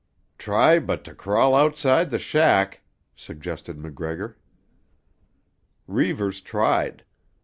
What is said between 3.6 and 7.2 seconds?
MacGregor. Reivers tried.